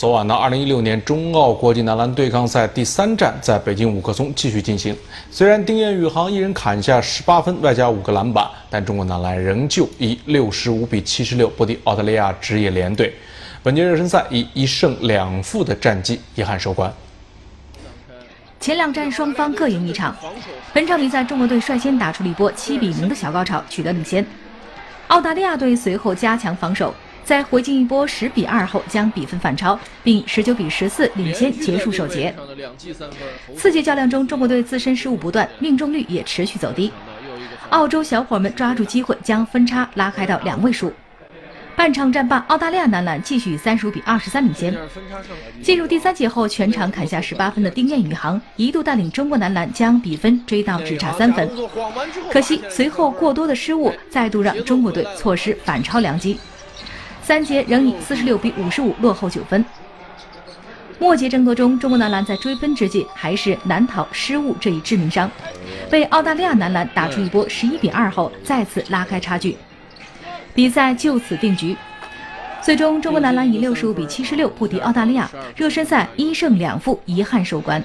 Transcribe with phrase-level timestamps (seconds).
[0.00, 4.96] 昨晚呢，二零一六年中澳国际男篮对抗赛第三战在北京五棵松继续进行。
[5.30, 13.14] 虽然丁彦雨航一人砍下十八分，外加五个篮板，但中国男篮仍旧以六十五比七十六不敌澳大利亚职业联队。
[13.62, 16.90] 本届热身赛以一胜两负的战绩遗憾收官。
[18.58, 20.16] 前两战双方各赢一场，
[20.72, 24.24] 本场比赛中国队率先打出了一波七比零的小高潮，取得领先。
[25.08, 26.94] 澳大利亚队随后加强防守。
[27.24, 32.34] 在回敬一波十比二后，将比分反超，并以十九比十四领先结束首节。
[33.56, 36.90] 四节较量中，中国队自身失误不断，命中率也持续走低。
[37.70, 40.92] 澳洲小伙们抓住机会，将分差拉开到两位数。
[41.76, 44.76] 半场战罢，澳大利亚男篮继续以三十五比二十三领先。
[45.62, 51.48] 进入第三节后，全场砍下十八分的丁彦雨航一度带领中国男篮将比分追到只差三分，
[52.30, 56.38] 可惜随后过多的失误再度让中国队错失反超良机。
[57.22, 59.64] 三节仍以四十六比五十五落后九分。
[60.98, 65.30] 末节争夺中，中国男篮在追分之际还是难逃失误这一致命伤，
[65.88, 69.56] 被澳大利亚男篮打出一波十一比二后，再次拉开差距，
[70.54, 71.74] 比赛就此定局。
[72.60, 77.82] 最终，中国男篮以六十五比七十六不敌澳大利亚，热身赛一胜两负，遗憾收官。